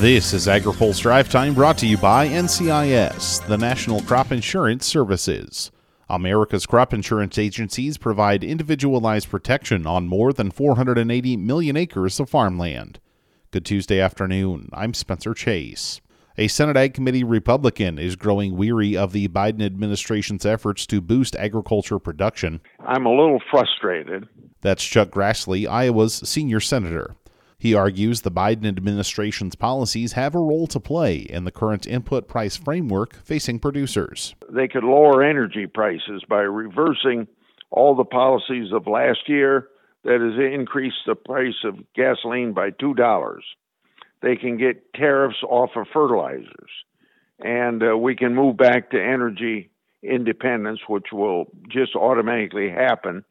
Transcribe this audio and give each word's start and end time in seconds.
This 0.00 0.32
is 0.32 0.46
AgriPulse 0.46 1.00
Drive 1.00 1.28
Time 1.28 1.54
brought 1.54 1.76
to 1.78 1.86
you 1.86 1.98
by 1.98 2.28
NCIS, 2.28 3.44
the 3.48 3.58
National 3.58 4.00
Crop 4.02 4.30
Insurance 4.30 4.86
Services. 4.86 5.72
America's 6.08 6.66
crop 6.66 6.94
insurance 6.94 7.36
agencies 7.36 7.98
provide 7.98 8.44
individualized 8.44 9.28
protection 9.28 9.88
on 9.88 10.06
more 10.06 10.32
than 10.32 10.52
480 10.52 11.36
million 11.38 11.76
acres 11.76 12.20
of 12.20 12.30
farmland. 12.30 13.00
Good 13.50 13.64
Tuesday 13.64 13.98
afternoon. 13.98 14.68
I'm 14.72 14.94
Spencer 14.94 15.34
Chase. 15.34 16.00
A 16.36 16.46
Senate 16.46 16.76
Ag 16.76 16.94
Committee 16.94 17.24
Republican 17.24 17.98
is 17.98 18.14
growing 18.14 18.56
weary 18.56 18.96
of 18.96 19.10
the 19.10 19.26
Biden 19.26 19.66
administration's 19.66 20.46
efforts 20.46 20.86
to 20.86 21.00
boost 21.00 21.34
agriculture 21.34 21.98
production. 21.98 22.60
I'm 22.86 23.04
a 23.04 23.10
little 23.10 23.42
frustrated. 23.50 24.28
That's 24.60 24.84
Chuck 24.84 25.08
Grassley, 25.10 25.68
Iowa's 25.68 26.14
senior 26.14 26.60
senator. 26.60 27.16
He 27.60 27.74
argues 27.74 28.20
the 28.20 28.30
Biden 28.30 28.66
administration's 28.66 29.56
policies 29.56 30.12
have 30.12 30.36
a 30.36 30.38
role 30.38 30.68
to 30.68 30.78
play 30.78 31.16
in 31.16 31.42
the 31.44 31.50
current 31.50 31.88
input 31.88 32.28
price 32.28 32.56
framework 32.56 33.16
facing 33.24 33.58
producers. 33.58 34.36
They 34.48 34.68
could 34.68 34.84
lower 34.84 35.24
energy 35.24 35.66
prices 35.66 36.22
by 36.28 36.42
reversing 36.42 37.26
all 37.70 37.96
the 37.96 38.04
policies 38.04 38.72
of 38.72 38.86
last 38.86 39.28
year 39.28 39.68
that 40.04 40.20
has 40.20 40.54
increased 40.54 40.98
the 41.04 41.16
price 41.16 41.64
of 41.64 41.78
gasoline 41.94 42.52
by 42.52 42.70
$2. 42.70 43.38
They 44.22 44.36
can 44.36 44.56
get 44.56 44.94
tariffs 44.94 45.42
off 45.42 45.70
of 45.74 45.88
fertilizers. 45.92 46.70
And 47.40 47.82
uh, 47.82 47.98
we 47.98 48.14
can 48.14 48.36
move 48.36 48.56
back 48.56 48.90
to 48.90 49.02
energy 49.02 49.70
independence, 50.04 50.80
which 50.88 51.06
will 51.12 51.46
just 51.68 51.96
automatically 51.96 52.70
happen 52.70 53.24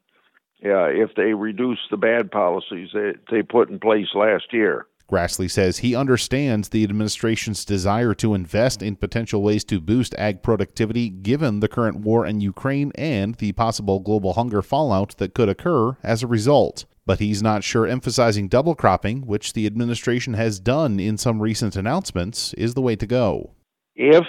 uh, 0.66 0.90
if 0.90 1.16
they 1.16 1.34
reduce 1.34 1.80
the 1.92 1.98
bad 1.98 2.32
policies 2.32 2.90
that 2.94 3.16
they 3.32 3.42
put 3.42 3.70
in 3.70 3.80
place 3.80 4.08
last 4.16 4.46
year. 4.52 4.88
Grassley 5.10 5.50
says 5.50 5.78
he 5.78 5.96
understands 5.96 6.70
the 6.70 6.84
administration's 6.84 7.64
desire 7.64 8.14
to 8.16 8.34
invest 8.34 8.82
in 8.82 8.98
potential 8.98 9.42
ways 9.42 9.64
to 9.64 9.80
boost 9.80 10.14
ag 10.18 10.44
productivity 10.44 11.10
given 11.10 11.62
the 11.62 11.70
current 11.70 11.98
war 11.98 12.26
in 12.26 12.42
Ukraine 12.42 12.92
and 12.96 13.36
the 13.36 13.54
possible 13.54 14.00
global 14.02 14.34
hunger 14.34 14.62
fallout 14.62 15.16
that 15.18 15.34
could 15.34 15.48
occur 15.48 15.96
as 16.04 16.24
a 16.24 16.28
result. 16.28 16.86
But 17.06 17.20
he's 17.20 17.42
not 17.42 17.64
sure 17.64 17.88
emphasizing 17.88 18.50
double 18.50 18.76
cropping, 18.76 19.26
which 19.26 19.54
the 19.54 19.66
administration 19.66 20.34
has 20.34 20.60
done 20.60 21.00
in 21.00 21.18
some 21.18 21.42
recent 21.42 21.78
announcements, 21.78 22.54
is 22.56 22.74
the 22.74 22.82
way 22.82 22.98
to 22.98 23.08
go. 23.08 23.52
If 23.96 24.26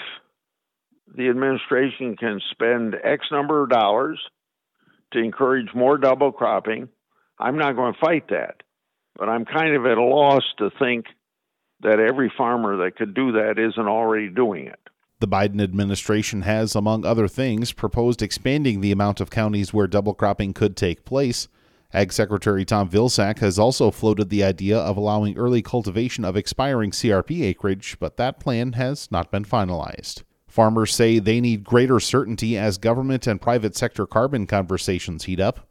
the 1.17 1.29
administration 1.29 2.17
can 2.17 2.41
spend 2.53 2.95
X 3.03 3.27
number 3.33 3.65
of 3.65 3.71
dollars 3.71 4.21
to 5.13 5.19
encourage 5.19 5.75
more 5.75 5.99
double 5.99 6.33
cropping. 6.33 6.89
I'm 7.39 7.57
not 7.57 7.77
going 7.77 7.95
to 7.95 8.01
fight 8.01 8.29
that, 8.29 8.63
but 9.17 9.29
I'm 9.29 9.45
kind 9.45 9.75
of 9.75 9.87
at 9.87 9.99
a 9.99 10.03
loss 10.03 10.43
to 10.59 10.71
think 10.79 11.07
that 11.81 12.01
every 12.01 12.33
farmer 12.37 12.77
that 12.79 12.97
could 12.97 13.15
do 13.15 13.33
that 13.33 13.59
isn't 13.59 13.89
already 13.89 14.29
doing 14.29 14.67
it. 14.67 14.81
The 15.21 15.29
Biden 15.29 15.61
administration 15.61 16.43
has, 16.43 16.75
among 16.77 17.05
other 17.05 17.27
things, 17.27 17.73
proposed 17.73 18.23
expanding 18.23 18.81
the 18.81 18.93
amount 18.93 19.21
of 19.21 19.31
counties 19.31 19.75
where 19.75 19.87
double 19.87 20.15
cropping 20.15 20.53
could 20.53 20.77
take 20.77 21.05
place. 21.05 21.49
Ag 21.93 22.13
Secretary 22.13 22.65
Tom 22.65 22.89
Vilsack 22.89 23.39
has 23.39 23.59
also 23.59 23.91
floated 23.91 24.29
the 24.29 24.45
idea 24.45 24.79
of 24.79 24.97
allowing 24.97 25.39
early 25.39 25.63
cultivation 25.63 26.25
of 26.25 26.37
expiring 26.37 26.91
CRP 26.91 27.43
acreage, 27.43 27.97
but 27.99 28.17
that 28.17 28.39
plan 28.39 28.75
has 28.75 29.11
not 29.11 29.31
been 29.31 29.45
finalized. 29.45 30.23
Farmers 30.49 30.95
say 30.95 31.19
they 31.19 31.41
need 31.41 31.63
greater 31.63 32.01
certainty 32.01 32.57
as 32.57 32.79
government 32.79 33.27
and 33.27 33.41
private 33.41 33.77
sector 33.77 34.07
carbon 34.07 34.47
conversations 34.47 35.25
heat 35.25 35.39
up. 35.39 35.69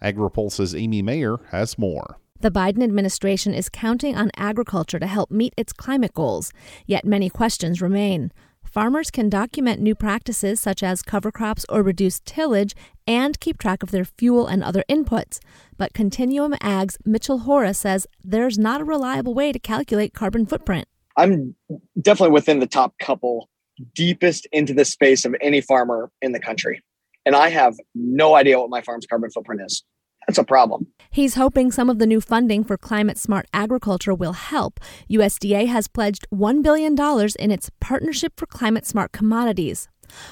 AgriPulse's 0.00 0.74
Amy 0.74 1.02
Mayer 1.02 1.38
has 1.50 1.76
more. 1.76 2.16
The 2.40 2.50
Biden 2.50 2.82
administration 2.82 3.52
is 3.52 3.68
counting 3.68 4.16
on 4.16 4.30
agriculture 4.36 4.98
to 4.98 5.06
help 5.06 5.30
meet 5.30 5.52
its 5.58 5.74
climate 5.74 6.14
goals, 6.14 6.52
yet 6.86 7.04
many 7.04 7.28
questions 7.28 7.82
remain. 7.82 8.32
Farmers 8.64 9.10
can 9.10 9.28
document 9.28 9.80
new 9.80 9.96
practices 9.96 10.60
such 10.60 10.82
as 10.82 11.02
cover 11.02 11.32
crops 11.32 11.66
or 11.68 11.82
reduced 11.82 12.24
tillage 12.24 12.74
and 13.06 13.38
keep 13.40 13.58
track 13.58 13.82
of 13.82 13.90
their 13.90 14.04
fuel 14.04 14.46
and 14.46 14.62
other 14.62 14.84
inputs. 14.88 15.40
But 15.76 15.92
Continuum 15.92 16.54
Ag's 16.60 16.96
Mitchell 17.04 17.40
Hora 17.40 17.74
says 17.74 18.06
there's 18.22 18.58
not 18.58 18.80
a 18.80 18.84
reliable 18.84 19.34
way 19.34 19.50
to 19.50 19.58
calculate 19.58 20.14
carbon 20.14 20.46
footprint. 20.46 20.86
I'm 21.16 21.56
definitely 22.00 22.32
within 22.32 22.60
the 22.60 22.66
top 22.66 22.96
couple 22.98 23.50
deepest 23.94 24.46
into 24.52 24.74
the 24.74 24.84
space 24.84 25.24
of 25.24 25.34
any 25.40 25.60
farmer 25.60 26.10
in 26.22 26.32
the 26.32 26.40
country. 26.40 26.82
And 27.26 27.36
I 27.36 27.48
have 27.48 27.74
no 27.94 28.34
idea 28.34 28.58
what 28.58 28.70
my 28.70 28.80
farm's 28.80 29.06
carbon 29.06 29.30
footprint 29.30 29.60
is. 29.64 29.84
That's 30.26 30.38
a 30.38 30.44
problem. 30.44 30.86
He's 31.10 31.34
hoping 31.34 31.72
some 31.72 31.90
of 31.90 31.98
the 31.98 32.06
new 32.06 32.20
funding 32.20 32.62
for 32.62 32.76
climate 32.76 33.18
smart 33.18 33.46
agriculture 33.52 34.14
will 34.14 34.34
help. 34.34 34.78
USDA 35.10 35.66
has 35.66 35.88
pledged 35.88 36.26
$1 36.32 36.62
billion 36.62 36.96
in 37.38 37.50
its 37.50 37.70
Partnership 37.80 38.34
for 38.36 38.46
Climate 38.46 38.86
Smart 38.86 39.12
Commodities. 39.12 39.88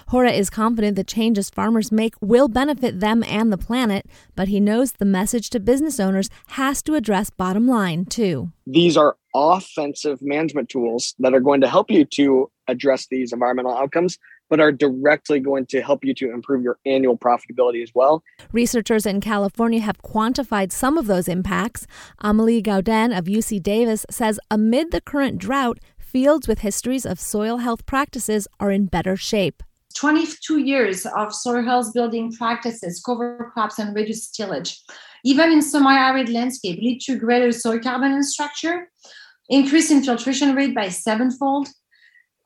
Hora 0.09 0.33
is 0.33 0.51
confident 0.51 0.97
the 0.97 1.05
changes 1.05 1.51
farmers 1.51 1.93
make 1.93 2.15
will 2.21 2.49
benefit 2.49 3.01
them 3.01 3.25
and 3.25 3.53
the 3.53 3.59
planet, 3.59 4.07
but 4.35 4.49
he 4.49 4.61
knows 4.61 4.93
the 4.93 5.05
message 5.05 5.51
to 5.51 5.61
business 5.61 6.01
owners 6.01 6.29
has 6.49 6.83
to 6.83 6.95
address 6.95 7.31
bottom 7.31 7.67
line 7.67 8.05
too. 8.05 8.53
These 8.67 8.97
are 8.97 9.17
offensive 9.35 10.21
management 10.23 10.69
tools 10.69 11.15
that 11.19 11.35
are 11.35 11.41
going 11.41 11.61
to 11.61 11.69
help 11.69 11.91
you 11.91 12.05
to 12.05 12.51
address 12.69 13.07
these 13.11 13.33
environmental 13.33 13.77
outcomes, 13.77 14.19
but 14.51 14.61
are 14.61 14.73
directly 14.73 15.41
going 15.41 15.67
to 15.67 15.83
help 15.83 16.05
you 16.05 16.15
to 16.15 16.33
improve 16.33 16.63
your 16.63 16.79
annual 16.87 17.17
profitability 17.17 17.83
as 17.83 17.91
well. 17.95 18.23
Researchers 18.53 19.07
in 19.07 19.21
California 19.21 19.81
have 19.81 20.03
quantified 20.03 20.73
some 20.73 20.97
of 20.97 21.07
those 21.07 21.29
impacts. 21.29 21.87
Amelie 22.21 22.63
Gaudin 22.63 23.17
of 23.17 23.27
UC 23.27 23.63
Davis 23.63 24.07
says 24.11 24.41
amid 24.51 24.91
the 24.91 25.01
current 25.01 25.39
drought, 25.39 25.79
fields 25.99 26.49
with 26.49 26.61
histories 26.61 27.05
of 27.05 27.21
soil 27.21 27.59
health 27.59 27.85
practices 27.85 28.49
are 28.59 28.71
in 28.71 28.87
better 28.87 29.15
shape. 29.15 29.63
22 29.99 30.59
years 30.59 31.07
of 31.07 31.35
soil 31.35 31.65
health 31.65 31.93
building 31.93 32.33
practices, 32.33 33.03
cover 33.05 33.51
crops, 33.53 33.81
and 33.81 33.97
reduced 33.97 34.35
tillage, 34.35 34.81
even 35.25 35.51
in 35.51 35.61
semi-arid 35.61 36.29
landscape, 36.29 36.79
lead 36.81 37.01
to 37.01 37.19
greater 37.19 37.51
soil 37.51 37.81
carbon 37.81 38.13
and 38.13 38.25
structure, 38.25 38.91
increase 39.49 39.91
infiltration 39.91 40.55
rate 40.55 40.73
by 40.73 40.89
sevenfold, 40.89 41.69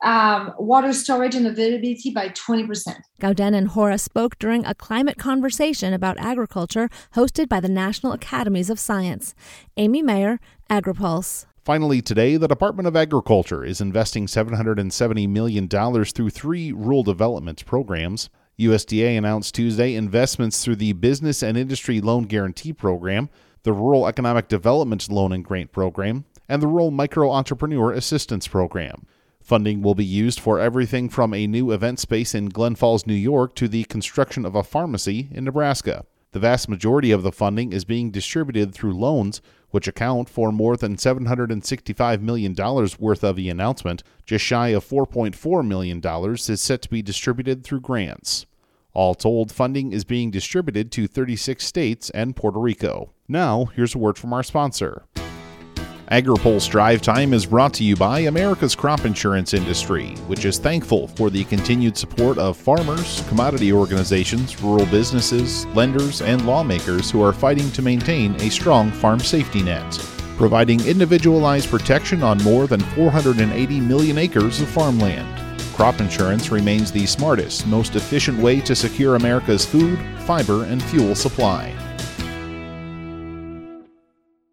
um, 0.03 0.51
water 0.57 0.93
storage 0.93 1.35
and 1.35 1.45
availability 1.45 2.09
by 2.09 2.29
20%. 2.29 2.95
Gaudin 3.21 3.55
and 3.55 3.69
Hora 3.69 3.99
spoke 3.99 4.39
during 4.39 4.65
a 4.65 4.73
climate 4.73 5.17
conversation 5.17 5.93
about 5.93 6.17
agriculture 6.17 6.89
hosted 7.15 7.47
by 7.47 7.59
the 7.59 7.69
National 7.69 8.13
Academies 8.13 8.71
of 8.71 8.79
Science. 8.79 9.35
Amy 9.77 10.01
Mayer, 10.01 10.39
AgriPulse. 10.69 11.45
Finally, 11.63 12.01
today, 12.01 12.35
the 12.35 12.47
Department 12.49 12.87
of 12.87 12.95
Agriculture 12.97 13.63
is 13.63 13.79
investing 13.79 14.27
$770 14.27 15.29
million 15.29 15.69
through 15.69 16.29
three 16.29 16.73
rural 16.73 17.03
development 17.03 17.65
programs. 17.65 18.29
USDA 18.59 19.17
announced 19.17 19.55
Tuesday 19.55 19.95
investments 19.95 20.61
through 20.61 20.75
the 20.75 20.91
Business 20.91 21.41
and 21.41 21.57
Industry 21.57 22.01
Loan 22.01 22.23
Guarantee 22.23 22.73
Program, 22.73 23.29
the 23.63 23.71
Rural 23.71 24.07
Economic 24.07 24.49
Development 24.49 25.09
Loan 25.09 25.31
and 25.31 25.45
Grant 25.45 25.71
Program, 25.71 26.25
and 26.49 26.61
the 26.61 26.67
Rural 26.67 26.91
Micro 26.91 27.31
Entrepreneur 27.31 27.93
Assistance 27.93 28.45
Program. 28.45 29.05
Funding 29.41 29.81
will 29.81 29.95
be 29.95 30.03
used 30.03 30.41
for 30.41 30.59
everything 30.59 31.07
from 31.07 31.33
a 31.33 31.47
new 31.47 31.71
event 31.71 31.97
space 31.97 32.35
in 32.35 32.49
Glen 32.49 32.75
Falls, 32.75 33.07
New 33.07 33.13
York, 33.13 33.55
to 33.55 33.69
the 33.69 33.85
construction 33.85 34.45
of 34.45 34.53
a 34.53 34.63
pharmacy 34.63 35.29
in 35.31 35.45
Nebraska. 35.45 36.03
The 36.33 36.39
vast 36.39 36.67
majority 36.67 37.11
of 37.11 37.21
the 37.23 37.31
funding 37.31 37.71
is 37.71 37.85
being 37.85 38.09
distributed 38.09 38.73
through 38.73 38.97
loans, 38.97 39.39
which 39.73 39.87
account 39.87 40.29
for 40.29 40.51
more 40.51 40.77
than 40.77 40.95
$765 40.95 42.21
million 42.21 42.55
worth 42.99 43.23
of 43.23 43.35
the 43.35 43.49
announcement. 43.49 44.03
Just 44.23 44.45
shy 44.45 44.67
of 44.67 44.87
$4.4 44.87 45.67
million 45.67 45.99
is 46.35 46.61
set 46.61 46.83
to 46.83 46.89
be 46.89 47.01
distributed 47.01 47.63
through 47.63 47.81
grants. 47.81 48.45
All 48.93 49.15
told, 49.15 49.51
funding 49.51 49.91
is 49.91 50.03
being 50.03 50.29
distributed 50.29 50.91
to 50.91 51.07
36 51.07 51.65
states 51.65 52.11
and 52.11 52.35
Puerto 52.35 52.59
Rico. 52.59 53.13
Now, 53.27 53.65
here's 53.65 53.95
a 53.95 53.97
word 53.97 54.19
from 54.19 54.31
our 54.31 54.43
sponsor. 54.43 55.05
AgriPulse 56.13 56.69
Drive 56.69 57.01
Time 57.01 57.33
is 57.33 57.47
brought 57.47 57.73
to 57.73 57.83
you 57.83 57.95
by 57.95 58.19
America's 58.19 58.75
crop 58.75 59.03
insurance 59.03 59.55
industry, 59.55 60.09
which 60.27 60.45
is 60.45 60.59
thankful 60.59 61.07
for 61.07 61.31
the 61.31 61.43
continued 61.45 61.97
support 61.97 62.37
of 62.37 62.55
farmers, 62.55 63.23
commodity 63.29 63.73
organizations, 63.73 64.61
rural 64.61 64.85
businesses, 64.85 65.65
lenders, 65.73 66.21
and 66.21 66.45
lawmakers 66.45 67.09
who 67.09 67.23
are 67.23 67.33
fighting 67.33 67.67
to 67.71 67.81
maintain 67.81 68.35
a 68.41 68.51
strong 68.51 68.91
farm 68.91 69.19
safety 69.19 69.63
net, 69.63 69.91
providing 70.37 70.85
individualized 70.85 71.71
protection 71.71 72.21
on 72.21 72.37
more 72.43 72.67
than 72.67 72.81
480 72.81 73.79
million 73.79 74.19
acres 74.19 74.61
of 74.61 74.69
farmland. 74.69 75.27
Crop 75.73 75.99
insurance 75.99 76.51
remains 76.51 76.91
the 76.91 77.07
smartest, 77.07 77.65
most 77.65 77.95
efficient 77.95 78.37
way 78.37 78.59
to 78.59 78.75
secure 78.75 79.15
America's 79.15 79.65
food, 79.65 79.97
fiber, 80.27 80.65
and 80.65 80.83
fuel 80.83 81.15
supply. 81.15 81.75